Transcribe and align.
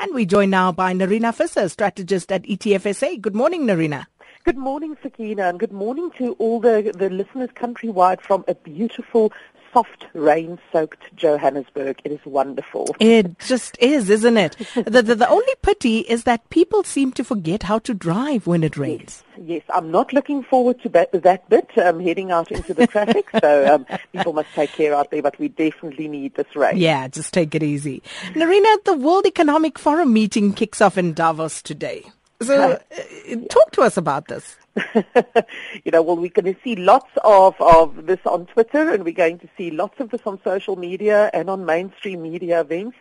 And 0.00 0.14
we 0.14 0.26
join 0.26 0.50
now 0.50 0.70
by 0.70 0.92
Nerina 0.92 1.34
Visser, 1.34 1.68
strategist 1.68 2.30
at 2.30 2.44
ETFSA. 2.44 3.20
Good 3.20 3.34
morning, 3.34 3.66
Nerina. 3.66 4.06
Good 4.44 4.56
morning, 4.56 4.96
Sakina, 5.02 5.48
and 5.48 5.58
good 5.58 5.72
morning 5.72 6.10
to 6.16 6.32
all 6.34 6.60
the, 6.60 6.92
the 6.96 7.10
listeners 7.10 7.50
countrywide 7.50 8.20
from 8.20 8.44
a 8.48 8.54
beautiful 8.54 9.32
soft 9.72 10.06
rain-soaked 10.14 11.14
Johannesburg. 11.16 12.00
It 12.04 12.12
is 12.12 12.20
wonderful. 12.24 12.94
It 13.00 13.38
just 13.40 13.76
is, 13.80 14.08
isn't 14.08 14.36
it? 14.38 14.56
the, 14.74 15.02
the, 15.02 15.14
the 15.16 15.28
only 15.28 15.52
pity 15.60 15.98
is 16.00 16.24
that 16.24 16.48
people 16.50 16.82
seem 16.84 17.12
to 17.12 17.24
forget 17.24 17.64
how 17.64 17.78
to 17.80 17.92
drive 17.92 18.46
when 18.46 18.64
it 18.64 18.76
rains. 18.78 19.22
Yes, 19.36 19.46
yes. 19.46 19.62
I'm 19.74 19.90
not 19.90 20.12
looking 20.12 20.42
forward 20.42 20.80
to 20.82 20.88
that, 20.90 21.12
that 21.12 21.48
bit. 21.50 21.68
I'm 21.76 22.00
heading 22.00 22.30
out 22.30 22.50
into 22.50 22.72
the 22.72 22.86
traffic, 22.86 23.28
so 23.40 23.74
um, 23.74 23.86
people 24.12 24.32
must 24.32 24.54
take 24.54 24.70
care 24.70 24.94
out 24.94 25.10
there. 25.10 25.20
But 25.20 25.38
we 25.38 25.48
definitely 25.48 26.08
need 26.08 26.36
this 26.36 26.56
rain. 26.56 26.76
Yeah, 26.78 27.08
just 27.08 27.34
take 27.34 27.54
it 27.54 27.62
easy. 27.62 28.02
Nerina, 28.32 28.82
the 28.84 28.94
World 28.96 29.26
Economic 29.26 29.78
Forum 29.78 30.12
meeting 30.12 30.54
kicks 30.54 30.80
off 30.80 30.96
in 30.96 31.12
Davos 31.12 31.60
today. 31.60 32.04
So, 32.40 32.72
uh, 32.72 33.36
talk 33.50 33.72
to 33.72 33.82
us 33.82 33.96
about 33.96 34.28
this. 34.28 34.56
you 34.94 35.90
know, 35.90 36.02
well, 36.02 36.16
we're 36.16 36.28
going 36.28 36.54
to 36.54 36.60
see 36.62 36.76
lots 36.76 37.10
of, 37.24 37.56
of 37.60 38.06
this 38.06 38.20
on 38.24 38.46
Twitter 38.46 38.92
and 38.92 39.04
we're 39.04 39.12
going 39.12 39.40
to 39.40 39.48
see 39.56 39.72
lots 39.72 39.98
of 39.98 40.10
this 40.10 40.20
on 40.24 40.38
social 40.44 40.76
media 40.76 41.30
and 41.34 41.50
on 41.50 41.64
mainstream 41.64 42.22
media 42.22 42.60
events. 42.60 42.96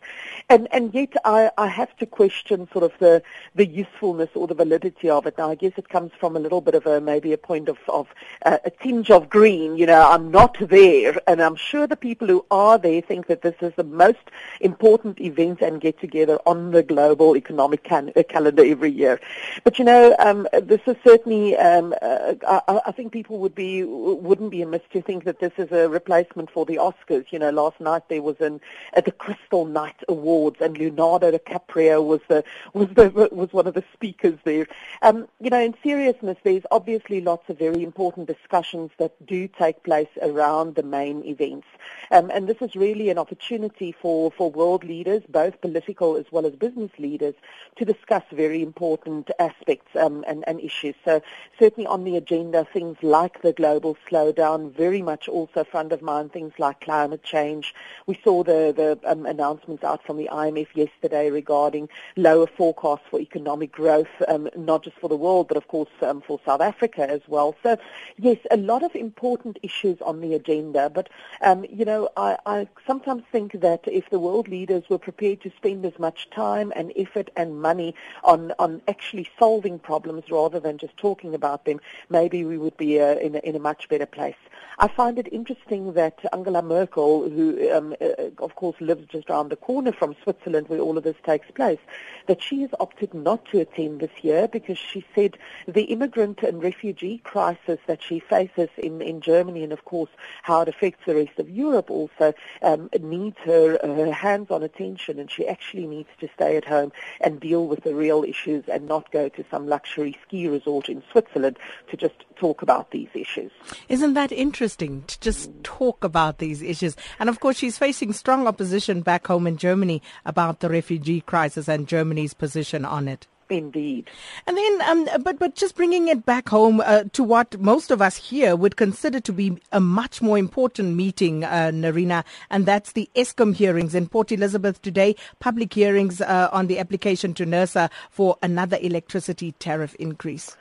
And, 0.49 0.69
and 0.71 0.93
yet 0.93 1.13
I, 1.25 1.51
I 1.57 1.67
have 1.67 1.93
to 1.97 2.05
question 2.05 2.69
sort 2.71 2.85
of 2.85 2.93
the, 2.99 3.21
the 3.55 3.65
usefulness 3.65 4.29
or 4.33 4.47
the 4.47 4.53
validity 4.53 5.09
of 5.09 5.25
it. 5.25 5.37
Now, 5.37 5.49
I 5.49 5.55
guess 5.55 5.73
it 5.75 5.89
comes 5.89 6.13
from 6.17 6.37
a 6.37 6.39
little 6.39 6.61
bit 6.61 6.73
of 6.73 6.85
a, 6.85 7.01
maybe 7.01 7.33
a 7.33 7.37
point 7.37 7.67
of, 7.67 7.77
of 7.89 8.07
uh, 8.45 8.57
a 8.63 8.69
tinge 8.69 9.11
of 9.11 9.29
green. 9.29 9.77
You 9.77 9.87
know, 9.87 10.09
I'm 10.09 10.31
not 10.31 10.55
there 10.61 11.19
and 11.27 11.41
I'm 11.41 11.57
sure 11.57 11.85
the 11.85 11.97
people 11.97 12.29
who 12.29 12.45
are 12.49 12.77
there 12.77 13.01
think 13.01 13.27
that 13.27 13.41
this 13.41 13.55
is 13.61 13.73
the 13.75 13.83
most 13.83 14.19
important 14.61 15.19
event 15.19 15.61
and 15.61 15.81
get 15.81 15.99
together 15.99 16.39
on 16.45 16.71
the 16.71 16.81
global 16.81 17.35
economic 17.35 17.83
can- 17.83 18.13
uh, 18.15 18.23
calendar 18.23 18.63
every 18.63 18.91
year. 18.91 19.19
But, 19.65 19.77
you 19.79 19.83
know, 19.83 20.15
um, 20.17 20.47
this 20.63 20.81
is 20.87 20.95
certainly 21.03 21.57
um, 21.57 21.93
uh, 22.01 22.35
I, 22.47 22.79
I, 22.85 22.91
think 22.93 23.11
people 23.11 23.37
would 23.39 23.53
be 23.53 23.83
wouldn't 23.83 24.51
be 24.51 24.61
amiss 24.61 24.81
to 24.93 25.01
think 25.01 25.25
that 25.25 25.39
this 25.39 25.51
is 25.57 25.71
a 25.73 25.89
replacement 25.89 26.49
for 26.51 26.65
the 26.65 26.77
Oscars. 26.77 27.25
You 27.31 27.39
know, 27.39 27.49
last 27.49 27.81
night 27.81 28.03
there 28.07 28.21
was 28.21 28.39
an 28.39 28.61
at 28.93 29.03
the 29.03 29.11
Crystal 29.11 29.65
Night 29.65 29.97
Awards, 30.37 30.57
and 30.61 30.77
Leonardo 30.77 31.31
DiCaprio 31.31 32.05
was 32.05 32.21
the 32.27 32.43
was 32.73 32.87
the 32.95 33.09
was 33.31 33.51
one 33.51 33.67
of 33.67 33.73
the 33.73 33.83
speakers 33.93 34.37
there. 34.43 34.67
Um, 35.01 35.27
you 35.39 35.49
know, 35.49 35.59
in 35.59 35.73
seriousness, 35.83 36.37
there's 36.43 36.63
obviously 36.71 37.21
lots 37.21 37.49
of 37.49 37.57
very 37.57 37.83
important 37.83 38.27
discussions 38.27 38.91
that 38.97 39.13
do 39.25 39.47
take 39.47 39.83
place 39.83 40.13
around 40.21 40.75
the 40.75 40.83
main 40.83 41.23
events, 41.25 41.67
um, 42.11 42.29
and 42.33 42.47
this 42.47 42.61
is 42.61 42.75
really 42.75 43.09
an 43.09 43.17
opportunity 43.17 43.91
for 43.91 44.31
for 44.31 44.51
world 44.51 44.83
leaders, 44.83 45.23
both 45.29 45.59
political 45.61 46.15
as 46.17 46.25
well 46.31 46.45
as 46.45 46.53
business 46.53 46.91
leaders, 46.99 47.35
to 47.77 47.85
discuss 47.85 48.23
very 48.31 48.61
important 48.61 49.29
aspects 49.39 49.95
um, 49.95 50.23
and, 50.27 50.43
and 50.47 50.59
issues. 50.59 50.95
So 51.03 51.21
certainly 51.59 51.87
on 51.87 52.03
the 52.03 52.17
agenda, 52.17 52.65
things 52.65 52.97
like 53.01 53.41
the 53.41 53.53
global 53.53 53.97
slowdown, 54.09 54.73
very 54.73 55.01
much 55.01 55.27
also 55.27 55.63
front 55.63 55.91
of 55.91 56.01
mind, 56.01 56.31
things 56.31 56.53
like 56.57 56.81
climate 56.81 57.23
change. 57.23 57.73
We 58.05 58.19
saw 58.23 58.43
the, 58.43 58.73
the 58.75 58.99
um, 59.09 59.25
announcements 59.25 59.83
out 59.83 60.03
from 60.03 60.17
the 60.17 60.26
IMF 60.27 60.67
yesterday 60.73 61.29
regarding 61.29 61.89
lower 62.15 62.47
forecasts 62.47 63.05
for 63.09 63.19
economic 63.19 63.71
growth, 63.71 64.07
um, 64.27 64.49
not 64.55 64.83
just 64.83 64.97
for 64.97 65.09
the 65.09 65.15
world, 65.15 65.47
but 65.47 65.57
of 65.57 65.67
course 65.67 65.89
um, 66.01 66.21
for 66.21 66.39
South 66.45 66.61
Africa 66.61 67.09
as 67.09 67.21
well. 67.27 67.55
So, 67.63 67.77
yes, 68.17 68.37
a 68.51 68.57
lot 68.57 68.83
of 68.83 68.95
important 68.95 69.59
issues 69.63 69.99
on 70.01 70.21
the 70.21 70.33
agenda. 70.33 70.89
But, 70.89 71.09
um, 71.41 71.65
you 71.69 71.85
know, 71.85 72.09
I, 72.17 72.37
I 72.45 72.67
sometimes 72.85 73.23
think 73.31 73.59
that 73.61 73.81
if 73.87 74.09
the 74.09 74.19
world 74.19 74.47
leaders 74.47 74.83
were 74.89 74.97
prepared 74.97 75.41
to 75.41 75.51
spend 75.57 75.85
as 75.85 75.97
much 75.99 76.29
time 76.29 76.71
and 76.75 76.91
effort 76.95 77.29
and 77.35 77.61
money 77.61 77.95
on, 78.23 78.53
on 78.59 78.81
actually 78.87 79.29
solving 79.39 79.79
problems 79.79 80.29
rather 80.31 80.59
than 80.59 80.77
just 80.77 80.95
talking 80.97 81.33
about 81.33 81.65
them, 81.65 81.79
maybe 82.09 82.43
we 82.45 82.57
would 82.57 82.77
be 82.77 82.99
uh, 82.99 83.15
in, 83.15 83.35
a, 83.35 83.39
in 83.39 83.55
a 83.55 83.59
much 83.59 83.89
better 83.89 84.05
place. 84.05 84.35
I 84.79 84.87
find 84.87 85.17
it 85.17 85.27
interesting 85.31 85.93
that 85.93 86.19
Angela 86.31 86.61
Merkel, 86.61 87.29
who 87.29 87.71
um, 87.71 87.95
uh, 87.99 88.29
of 88.37 88.55
course 88.55 88.75
lives 88.79 89.07
just 89.07 89.27
around 89.27 89.49
the 89.49 89.55
corner 89.55 89.91
from 89.91 90.15
Switzerland 90.21 90.69
where 90.69 90.79
all 90.79 90.99
of 90.99 91.03
this 91.03 91.15
takes 91.25 91.49
place, 91.49 91.79
that 92.27 92.43
she 92.43 92.61
has 92.61 92.69
opted 92.79 93.13
not 93.13 93.43
to 93.45 93.59
attend 93.59 94.01
this 94.01 94.11
year 94.21 94.47
because 94.47 94.77
she 94.77 95.03
said 95.15 95.37
the 95.67 95.83
immigrant 95.85 96.43
and 96.43 96.61
refugee 96.61 97.19
crisis 97.23 97.79
that 97.87 98.03
she 98.03 98.19
faces 98.19 98.69
in, 98.77 99.01
in 99.01 99.19
Germany 99.19 99.63
and 99.63 99.73
of 99.73 99.83
course 99.85 100.11
how 100.43 100.61
it 100.61 100.67
affects 100.67 101.03
the 101.07 101.15
rest 101.15 101.39
of 101.39 101.49
Europe 101.49 101.89
also 101.89 102.33
um, 102.61 102.89
needs 102.99 103.37
her, 103.45 103.79
her 103.83 104.11
hands-on 104.11 104.61
attention 104.61 105.17
and 105.17 105.31
she 105.31 105.47
actually 105.47 105.87
needs 105.87 106.09
to 106.19 106.29
stay 106.35 106.55
at 106.55 106.65
home 106.65 106.91
and 107.21 107.39
deal 107.39 107.65
with 107.65 107.83
the 107.83 107.95
real 107.95 108.23
issues 108.23 108.63
and 108.67 108.87
not 108.87 109.11
go 109.11 109.27
to 109.27 109.43
some 109.49 109.67
luxury 109.67 110.15
ski 110.21 110.47
resort 110.47 110.87
in 110.87 111.01
Switzerland 111.11 111.57
to 111.89 111.97
just 111.97 112.25
talk 112.35 112.61
about 112.61 112.91
these 112.91 113.09
issues. 113.15 113.51
Isn't 113.89 114.13
that 114.13 114.31
interesting 114.31 114.56
to 114.57 115.19
just 115.19 115.51
talk 115.63 116.03
about 116.03 116.39
these 116.39 116.61
issues? 116.61 116.95
And 117.19 117.29
of 117.29 117.39
course, 117.39 117.57
she's 117.57 117.77
facing 117.77 118.13
strong 118.13 118.47
opposition 118.47 119.01
back 119.01 119.27
home 119.27 119.47
in 119.47 119.57
Germany 119.57 120.01
about 120.25 120.59
the 120.59 120.69
refugee 120.69 121.21
crisis 121.21 121.67
and 121.67 121.87
Germany's 121.87 122.33
position 122.33 122.85
on 122.85 123.07
it. 123.07 123.27
Indeed. 123.49 124.09
And 124.45 124.57
then, 124.57 124.81
um, 124.81 125.23
but 125.23 125.39
but 125.39 125.55
just 125.55 125.75
bringing 125.75 126.09
it 126.09 126.25
back 126.25 126.49
home 126.49 126.81
uh, 126.81 127.05
to 127.13 127.23
what 127.23 127.57
most 127.59 127.91
of 127.91 128.01
us 128.01 128.17
here 128.17 128.55
would 128.55 128.75
consider 128.75 129.19
to 129.21 129.31
be 129.31 129.57
a 129.71 129.79
much 129.79 130.21
more 130.21 130.37
important 130.37 130.95
meeting, 130.95 131.43
uh, 131.45 131.71
Nerina, 131.73 132.25
and 132.49 132.65
that's 132.65 132.91
the 132.91 133.09
Eskom 133.15 133.55
hearings 133.55 133.95
in 133.95 134.07
Port 134.07 134.31
Elizabeth 134.31 134.81
today. 134.81 135.15
Public 135.39 135.73
hearings 135.73 136.19
uh, 136.19 136.49
on 136.51 136.67
the 136.67 136.79
application 136.79 137.33
to 137.35 137.45
NERSA 137.45 137.89
for 138.09 138.37
another 138.43 138.77
electricity 138.81 139.53
tariff 139.53 139.95
increase. 139.95 140.57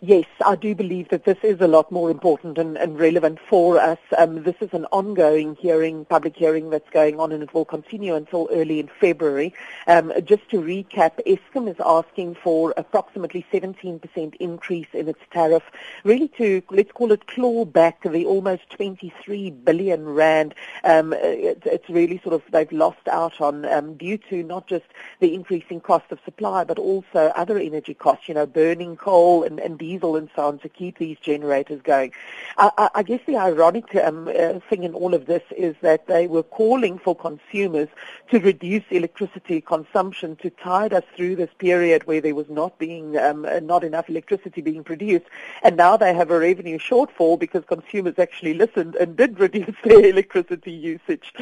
Yes, 0.00 0.26
I 0.44 0.56
do 0.56 0.74
believe 0.74 1.08
that 1.08 1.24
this 1.24 1.38
is 1.42 1.60
a 1.60 1.68
lot 1.68 1.90
more 1.90 2.10
important 2.10 2.58
and, 2.58 2.76
and 2.76 2.98
relevant 2.98 3.38
for 3.48 3.78
us. 3.78 3.98
Um, 4.18 4.42
this 4.42 4.56
is 4.60 4.68
an 4.72 4.84
ongoing 4.92 5.56
hearing, 5.56 6.04
public 6.04 6.36
hearing 6.36 6.68
that's 6.68 6.90
going 6.90 7.18
on, 7.18 7.32
and 7.32 7.42
it 7.42 7.54
will 7.54 7.64
continue 7.64 8.14
until 8.14 8.48
early 8.52 8.80
in 8.80 8.88
February. 9.00 9.54
Um, 9.86 10.12
just 10.24 10.46
to 10.50 10.60
recap, 10.60 11.12
Eskom 11.26 11.70
is 11.70 11.76
asking 11.82 12.34
for 12.34 12.74
approximately 12.76 13.46
17% 13.50 14.34
increase 14.40 14.88
in 14.92 15.08
its 15.08 15.20
tariff, 15.32 15.62
really 16.02 16.28
to, 16.36 16.62
let's 16.70 16.92
call 16.92 17.12
it, 17.12 17.26
claw 17.26 17.64
back 17.64 18.02
the 18.02 18.26
almost 18.26 18.68
23 18.70 19.52
billion 19.52 20.04
rand. 20.06 20.54
Um, 20.82 21.14
it, 21.14 21.62
it's 21.64 21.88
really 21.88 22.20
sort 22.22 22.34
of, 22.34 22.42
they've 22.50 22.70
lost 22.72 23.08
out 23.08 23.40
on 23.40 23.64
um, 23.66 23.96
due 23.96 24.18
to 24.18 24.42
not 24.42 24.66
just 24.66 24.86
the 25.20 25.34
increasing 25.34 25.80
cost 25.80 26.10
of 26.10 26.18
supply, 26.24 26.64
but 26.64 26.78
also 26.78 27.32
other 27.36 27.56
energy 27.56 27.94
costs, 27.94 28.28
you 28.28 28.34
know, 28.34 28.44
burning 28.44 28.96
coal 28.96 29.44
and, 29.44 29.60
and 29.60 29.78
diesel 29.84 30.16
and 30.16 30.28
so 30.34 30.42
on 30.48 30.58
to 30.60 30.68
keep 30.68 30.98
these 30.98 31.18
generators 31.18 31.80
going. 31.82 32.12
I, 32.56 32.70
I, 32.78 32.86
I 32.96 33.02
guess 33.02 33.20
the 33.26 33.36
ironic 33.36 33.94
um, 33.96 34.28
uh, 34.28 34.60
thing 34.68 34.84
in 34.84 34.94
all 34.94 35.12
of 35.14 35.26
this 35.26 35.42
is 35.56 35.74
that 35.82 36.06
they 36.06 36.26
were 36.26 36.42
calling 36.42 36.98
for 36.98 37.14
consumers 37.14 37.88
to 38.30 38.38
reduce 38.40 38.84
electricity 38.90 39.60
consumption 39.60 40.36
to 40.36 40.48
tide 40.50 40.92
us 40.92 41.04
through 41.16 41.36
this 41.36 41.50
period 41.58 42.06
where 42.06 42.20
there 42.20 42.34
was 42.34 42.48
not 42.48 42.78
being 42.78 43.16
um, 43.18 43.44
uh, 43.44 43.60
not 43.60 43.84
enough 43.84 44.08
electricity 44.08 44.60
being 44.60 44.84
produced, 44.84 45.26
and 45.62 45.76
now 45.76 45.96
they 45.96 46.14
have 46.14 46.30
a 46.30 46.38
revenue 46.38 46.78
shortfall 46.78 47.38
because 47.38 47.62
consumers 47.66 48.18
actually 48.18 48.54
listened 48.54 48.94
and 48.96 49.16
did 49.16 49.38
reduce 49.46 49.76
their 49.84 50.04
electricity 50.06 50.72
usage. 50.72 51.32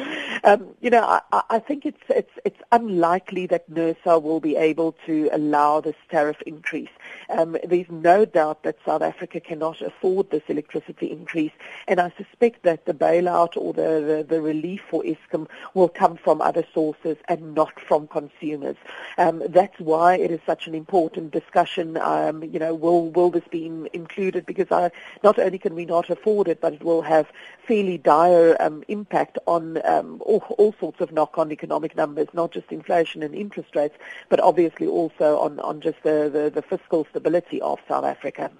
Um, 0.43 0.75
you 0.81 0.89
know, 0.89 1.03
I, 1.03 1.41
I 1.49 1.59
think 1.59 1.85
it's 1.85 2.05
it's 2.09 2.35
it's 2.43 2.61
unlikely 2.71 3.45
that 3.47 3.69
NERSA 3.71 4.21
will 4.21 4.39
be 4.39 4.55
able 4.55 4.91
to 5.05 5.29
allow 5.31 5.81
this 5.81 5.95
tariff 6.09 6.41
increase. 6.53 6.93
Um, 7.29 7.57
there's 7.63 7.89
no 7.89 8.25
doubt 8.25 8.63
that 8.63 8.77
South 8.85 9.01
Africa 9.01 9.39
cannot 9.39 9.81
afford 9.81 10.29
this 10.29 10.43
electricity 10.47 11.11
increase, 11.11 11.51
and 11.87 11.99
I 11.99 12.11
suspect 12.17 12.63
that 12.63 12.85
the 12.85 12.93
bailout 12.93 13.57
or 13.57 13.73
the, 13.73 14.03
the, 14.05 14.25
the 14.27 14.41
relief 14.41 14.81
for 14.89 15.03
Eskom 15.03 15.47
will 15.73 15.89
come 15.89 16.17
from 16.17 16.41
other 16.41 16.65
sources 16.73 17.17
and 17.27 17.53
not 17.55 17.79
from 17.79 18.07
consumers. 18.07 18.75
Um, 19.17 19.43
that's 19.49 19.79
why 19.79 20.15
it 20.15 20.31
is 20.31 20.39
such 20.45 20.67
an 20.67 20.75
important 20.75 21.31
discussion. 21.31 21.97
Um, 21.97 22.43
you 22.43 22.59
know, 22.59 22.73
will 22.73 23.09
will 23.09 23.29
this 23.29 23.47
be 23.49 23.65
in, 23.65 23.89
included? 23.93 24.45
Because 24.45 24.71
I, 24.71 24.91
not 25.23 25.39
only 25.39 25.57
can 25.57 25.75
we 25.75 25.85
not 25.85 26.09
afford 26.09 26.47
it, 26.47 26.61
but 26.61 26.73
it 26.73 26.83
will 26.83 27.01
have 27.01 27.27
fairly 27.67 27.97
dire 27.97 28.57
um, 28.59 28.83
impact 28.87 29.37
on 29.47 29.85
um, 29.85 30.21
all, 30.25 30.43
all 30.57 30.75
sorts 30.79 30.99
of 31.01 31.11
knock-on 31.11 31.51
economic 31.51 31.95
numbers, 31.95 32.27
not 32.33 32.51
just 32.51 32.71
inflation 32.71 33.23
and 33.23 33.33
interest 33.33 33.75
rates, 33.75 33.95
but 34.29 34.39
obviously 34.39 34.87
also 34.87 35.37
on, 35.39 35.59
on 35.59 35.81
just 35.81 36.01
the, 36.03 36.29
the, 36.31 36.51
the 36.53 36.61
fiscal 36.61 37.02
stability 37.09 37.61
of 37.61 37.79
South 37.87 38.05
Africa. 38.05 38.51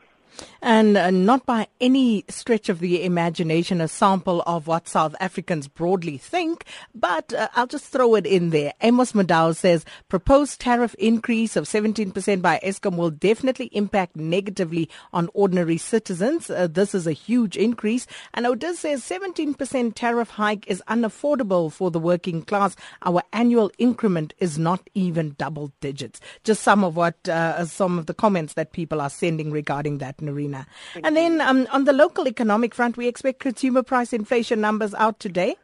And 0.62 0.98
uh, 0.98 1.12
not 1.12 1.46
by 1.46 1.68
any 1.82 2.26
stretch 2.30 2.70
of 2.70 2.80
the 2.80 3.04
imagination 3.04 3.82
a 3.82 3.88
sample 3.88 4.42
of 4.48 4.68
what 4.68 4.88
South 4.88 5.16
Africans 5.20 5.68
broadly 5.68 6.18
think, 6.18 6.66
but 6.96 7.34
uh, 7.34 7.50
I'll 7.56 7.68
just 7.68 7.86
throw 7.86 8.16
it 8.16 8.26
in 8.26 8.52
there. 8.52 8.74
Amos 8.82 9.12
Madao 9.12 9.56
says 9.56 9.86
proposed 10.08 10.62
tariff 10.62 10.94
increase 10.96 11.56
of 11.56 11.66
17% 11.66 12.42
by 12.42 12.60
Eskom 12.64 12.96
will 12.96 13.12
definitely 13.12 13.68
impact 13.68 14.16
negatively 14.16 14.90
on 15.12 15.30
ordinary 15.34 15.78
citizens. 15.78 16.50
Uh, 16.50 16.68
this 16.68 16.96
is 16.96 17.08
a 17.08 17.12
huge 17.12 17.58
increase. 17.58 18.08
And 18.34 18.46
Otis 18.46 18.80
says 18.80 19.04
17% 19.04 19.94
tariff 19.96 20.30
hike 20.30 20.68
is 20.68 20.82
unaffordable 20.88 21.72
for 21.72 21.92
the 21.92 22.00
working 22.00 22.42
class. 22.42 22.76
Our 23.04 23.24
annual 23.34 23.72
increment 23.78 24.34
is 24.40 24.58
not 24.58 24.90
even 24.94 25.36
double 25.38 25.72
digits. 25.82 26.20
Just 26.44 26.64
some 26.64 26.84
of 26.84 26.96
what, 26.96 27.28
uh, 27.28 27.66
some 27.66 28.00
of 28.00 28.06
the 28.06 28.14
comments 28.14 28.54
that 28.54 28.72
people 28.72 29.02
are 29.02 29.10
sending 29.10 29.52
regarding 29.52 29.98
that, 30.00 30.22
Nerina. 30.24 30.66
And 31.04 31.16
then 31.16 31.42
um, 31.42 31.68
on 31.72 31.86
the 31.86 31.94
local 31.94 32.28
economic 32.28 32.74
front, 32.74 32.98
we 32.98 33.08
expect 33.08 33.40
consumer 33.40 33.84
price 33.84 34.14
inflation 34.14 34.62
numbers 34.62 34.94
out 34.96 35.20
today. 35.20 35.56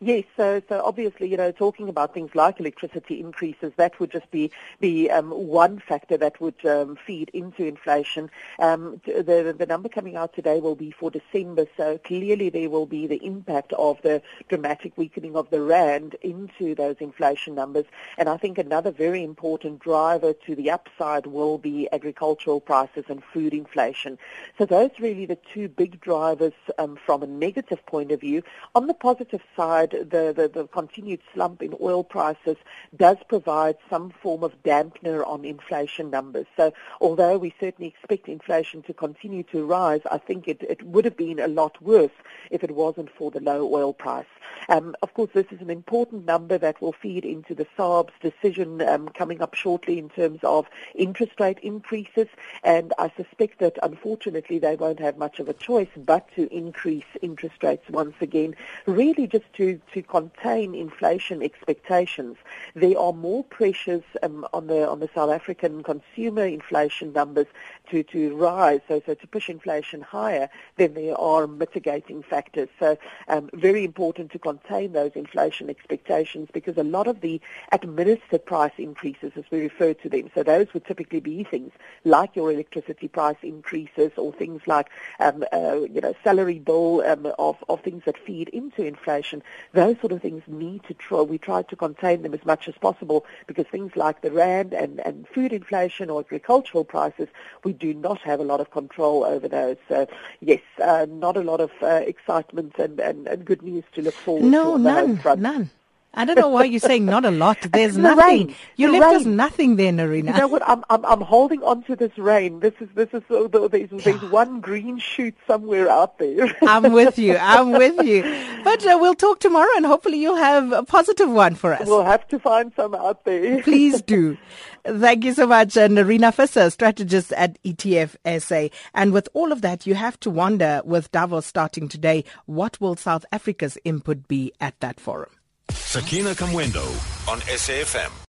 Yes, 0.00 0.24
so 0.36 0.60
so 0.68 0.82
obviously, 0.84 1.28
you 1.28 1.38
know, 1.38 1.52
talking 1.52 1.88
about 1.88 2.12
things 2.12 2.34
like 2.34 2.60
electricity 2.60 3.18
increases, 3.18 3.72
that 3.76 3.98
would 3.98 4.10
just 4.10 4.30
be 4.30 4.50
be 4.78 5.08
um, 5.10 5.30
one 5.30 5.78
factor 5.78 6.18
that 6.18 6.38
would 6.38 6.66
um, 6.66 6.98
feed 7.06 7.30
into 7.32 7.64
inflation. 7.64 8.30
Um, 8.58 9.00
the 9.06 9.54
the 9.56 9.66
number 9.66 9.88
coming 9.88 10.14
out 10.14 10.34
today 10.34 10.60
will 10.60 10.74
be 10.74 10.90
for 10.90 11.10
December, 11.10 11.66
so 11.78 11.96
clearly 11.96 12.50
there 12.50 12.68
will 12.68 12.84
be 12.84 13.06
the 13.06 13.24
impact 13.24 13.72
of 13.72 14.00
the 14.02 14.20
dramatic 14.50 14.98
weakening 14.98 15.34
of 15.34 15.48
the 15.48 15.62
rand 15.62 16.14
into 16.20 16.74
those 16.74 16.96
inflation 17.00 17.54
numbers. 17.54 17.86
And 18.18 18.28
I 18.28 18.36
think 18.36 18.58
another 18.58 18.90
very 18.90 19.24
important 19.24 19.80
driver 19.80 20.34
to 20.34 20.54
the 20.54 20.70
upside 20.70 21.26
will 21.26 21.56
be 21.56 21.88
agricultural 21.90 22.60
prices 22.60 23.04
and 23.08 23.22
food 23.32 23.54
inflation. 23.54 24.18
So 24.58 24.66
those 24.66 24.90
really 25.00 25.24
the 25.24 25.38
two 25.54 25.68
big 25.68 26.02
drivers 26.02 26.52
um, 26.78 26.98
from 27.06 27.22
a 27.22 27.26
negative 27.26 27.84
point 27.86 28.12
of 28.12 28.20
view. 28.20 28.42
On 28.74 28.88
the 28.88 28.94
positive 28.94 29.40
side 29.56 29.85
the, 29.90 30.32
the, 30.36 30.50
the 30.52 30.66
continued 30.68 31.20
slump 31.32 31.62
in 31.62 31.74
oil 31.80 32.04
prices 32.04 32.56
does 32.96 33.16
provide 33.28 33.76
some 33.88 34.10
form 34.10 34.42
of 34.42 34.62
dampener 34.62 35.26
on 35.26 35.44
inflation 35.44 36.10
numbers. 36.10 36.46
So 36.56 36.72
although 37.00 37.38
we 37.38 37.54
certainly 37.60 37.88
expect 37.88 38.28
inflation 38.28 38.82
to 38.82 38.94
continue 38.94 39.42
to 39.44 39.64
rise, 39.64 40.00
I 40.10 40.18
think 40.18 40.48
it, 40.48 40.62
it 40.62 40.82
would 40.82 41.04
have 41.04 41.16
been 41.16 41.38
a 41.38 41.48
lot 41.48 41.80
worse 41.82 42.10
if 42.50 42.62
it 42.62 42.70
wasn't 42.70 43.10
for 43.10 43.30
the 43.30 43.40
low 43.40 43.72
oil 43.72 43.92
price. 43.92 44.26
Um, 44.68 44.96
of 45.02 45.12
course, 45.14 45.30
this 45.34 45.46
is 45.50 45.60
an 45.60 45.70
important 45.70 46.24
number 46.24 46.58
that 46.58 46.80
will 46.80 46.92
feed 46.92 47.24
into 47.24 47.54
the 47.54 47.66
SARB's 47.76 48.12
decision 48.20 48.80
um, 48.82 49.08
coming 49.08 49.42
up 49.42 49.54
shortly 49.54 49.98
in 49.98 50.08
terms 50.08 50.40
of 50.42 50.66
interest 50.94 51.38
rate 51.40 51.58
increases, 51.60 52.28
and 52.64 52.92
I 52.98 53.10
suspect 53.16 53.58
that 53.60 53.78
unfortunately 53.82 54.58
they 54.58 54.76
won't 54.76 55.00
have 55.00 55.18
much 55.18 55.40
of 55.40 55.48
a 55.48 55.52
choice 55.52 55.88
but 55.96 56.28
to 56.36 56.52
increase 56.54 57.04
interest 57.22 57.62
rates 57.62 57.88
once 57.90 58.14
again, 58.20 58.56
really 58.86 59.26
just 59.26 59.52
to 59.54 59.75
to, 59.92 60.02
contain 60.02 60.74
inflation 60.74 61.42
expectations. 61.42 62.36
There 62.74 62.98
are 62.98 63.12
more 63.12 63.44
pressures 63.44 64.04
um, 64.22 64.46
on 64.52 64.66
the 64.68 64.88
on 64.88 65.00
the 65.00 65.10
South 65.14 65.30
African 65.30 65.82
consumer 65.82 66.46
inflation 66.46 67.12
numbers 67.12 67.46
to, 67.90 68.02
to 68.04 68.34
rise, 68.36 68.80
so, 68.88 69.02
so 69.04 69.14
to 69.14 69.26
push 69.26 69.48
inflation 69.48 70.00
higher 70.00 70.48
than 70.76 70.94
there 70.94 71.18
are 71.18 71.46
mitigating 71.46 72.22
factors. 72.22 72.68
So 72.78 72.96
um, 73.28 73.50
very 73.52 73.84
important 73.84 74.32
to 74.32 74.38
contain 74.38 74.92
those 74.92 75.12
inflation 75.14 75.70
expectations 75.70 76.48
because 76.52 76.76
a 76.76 76.84
lot 76.84 77.06
of 77.06 77.20
the 77.20 77.40
administered 77.72 78.44
price 78.44 78.72
increases, 78.78 79.32
as 79.36 79.44
we 79.50 79.60
refer 79.60 79.94
to 79.94 80.08
them, 80.08 80.30
so 80.34 80.42
those 80.42 80.72
would 80.74 80.84
typically 80.86 81.20
be 81.20 81.44
things 81.44 81.72
like 82.04 82.36
your 82.36 82.52
electricity 82.52 83.08
price 83.08 83.36
increases 83.42 84.12
or 84.16 84.32
things 84.32 84.62
like 84.66 84.88
um, 85.20 85.44
uh, 85.52 85.80
you 85.90 86.00
know 86.00 86.14
salary 86.22 86.58
bill 86.58 87.02
um, 87.02 87.26
of, 87.38 87.56
of 87.68 87.80
things 87.82 88.02
that 88.06 88.16
feed 88.18 88.48
into 88.50 88.84
inflation 88.84 89.42
those 89.72 89.98
sort 90.00 90.12
of 90.12 90.22
things 90.22 90.42
need 90.46 90.82
to 90.84 90.94
try, 90.94 91.20
we 91.22 91.38
try 91.38 91.62
to 91.62 91.76
contain 91.76 92.22
them 92.22 92.34
as 92.34 92.44
much 92.44 92.68
as 92.68 92.74
possible 92.74 93.24
because 93.46 93.66
things 93.66 93.96
like 93.96 94.22
the 94.22 94.30
rand 94.30 94.72
and, 94.72 95.00
and 95.00 95.26
food 95.28 95.52
inflation 95.52 96.10
or 96.10 96.20
agricultural 96.20 96.84
prices, 96.84 97.28
we 97.64 97.72
do 97.72 97.94
not 97.94 98.20
have 98.20 98.40
a 98.40 98.44
lot 98.44 98.60
of 98.60 98.70
control 98.70 99.24
over 99.24 99.48
those. 99.48 99.76
So 99.88 100.06
yes, 100.40 100.60
uh, 100.82 101.06
not 101.08 101.36
a 101.36 101.42
lot 101.42 101.60
of 101.60 101.70
uh, 101.82 101.86
excitement 102.06 102.78
and, 102.78 103.00
and, 103.00 103.26
and 103.26 103.44
good 103.44 103.62
news 103.62 103.84
to 103.94 104.02
look 104.02 104.14
forward 104.14 104.44
no, 104.44 104.76
to. 104.76 104.82
No, 104.82 105.06
none, 105.06 105.40
none. 105.40 105.70
I 106.16 106.24
don't 106.24 106.38
know 106.38 106.48
why 106.48 106.64
you're 106.64 106.80
saying 106.80 107.04
not 107.04 107.26
a 107.26 107.30
lot. 107.30 107.58
There's 107.72 107.94
the 107.94 108.00
nothing. 108.00 108.48
Rain. 108.48 108.54
You 108.76 108.90
the 108.90 108.98
left 108.98 109.12
rain. 109.12 109.20
us 109.20 109.26
nothing 109.26 109.76
there, 109.76 109.92
Nerina. 109.92 110.28
You 110.28 110.38
know 110.38 110.48
what? 110.48 110.66
I'm 110.66 110.82
I'm 110.88 111.04
I'm 111.04 111.20
holding 111.20 111.62
on 111.62 111.82
to 111.84 111.94
this 111.94 112.16
rain. 112.16 112.60
This 112.60 112.72
is 112.80 112.88
this 112.94 113.10
is 113.12 113.22
there's 113.28 113.90
there's 114.02 114.22
one 114.30 114.60
green 114.60 114.98
shoot 114.98 115.34
somewhere 115.46 115.90
out 115.90 116.18
there. 116.18 116.56
I'm 116.62 116.92
with 116.92 117.18
you. 117.18 117.36
I'm 117.36 117.72
with 117.72 118.02
you. 118.02 118.22
But 118.64 118.84
uh, 118.86 118.98
we'll 119.00 119.14
talk 119.14 119.40
tomorrow, 119.40 119.70
and 119.76 119.84
hopefully 119.84 120.18
you'll 120.18 120.36
have 120.36 120.72
a 120.72 120.82
positive 120.82 121.30
one 121.30 121.54
for 121.54 121.74
us. 121.74 121.86
We'll 121.86 122.04
have 122.04 122.26
to 122.28 122.38
find 122.38 122.72
some 122.74 122.94
out 122.94 123.24
there. 123.24 123.62
Please 123.62 124.00
do. 124.00 124.38
Thank 124.86 125.24
you 125.24 125.34
so 125.34 125.46
much, 125.46 125.76
uh, 125.76 125.88
Nerina 125.88 126.32
Visser, 126.32 126.70
strategist 126.70 127.32
at 127.32 127.60
ETF 127.64 128.16
SA. 128.40 128.68
And 128.94 129.12
with 129.12 129.28
all 129.34 129.50
of 129.50 129.60
that, 129.62 129.84
you 129.86 129.96
have 129.96 130.18
to 130.20 130.30
wonder, 130.30 130.80
with 130.84 131.10
Davos 131.10 131.44
starting 131.44 131.88
today, 131.88 132.24
what 132.46 132.80
will 132.80 132.94
South 132.94 133.26
Africa's 133.32 133.76
input 133.84 134.28
be 134.28 134.52
at 134.60 134.78
that 134.80 135.00
forum? 135.00 135.35
Sakina 135.72 136.34
Kamwendo 136.34 136.84
on 137.28 137.40
SAFM. 137.40 138.24